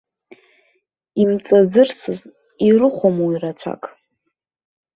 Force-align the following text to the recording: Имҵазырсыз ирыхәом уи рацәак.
Имҵазырсыз 1.21 2.19
ирыхәом 2.67 3.15
уи 3.25 3.35
рацәак. 3.41 3.83